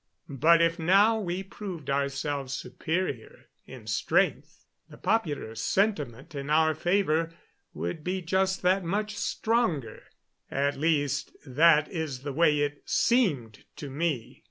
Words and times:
But 0.27 0.63
if 0.63 0.79
now 0.79 1.19
we 1.19 1.43
proved 1.43 1.87
ourselves 1.87 2.55
superior 2.55 3.49
in 3.67 3.85
strength, 3.85 4.65
the 4.89 4.97
popular 4.97 5.53
sentiment 5.53 6.33
in 6.33 6.49
our 6.49 6.73
favor 6.73 7.31
would 7.75 8.03
be 8.03 8.19
just 8.23 8.63
that 8.63 8.83
much 8.83 9.15
stronger. 9.15 10.01
At 10.49 10.75
least, 10.75 11.37
that 11.45 11.87
is 11.91 12.21
the 12.23 12.33
way 12.33 12.61
it 12.61 12.81
seemed 12.89 13.65
to 13.75 13.91
me. 13.91 14.39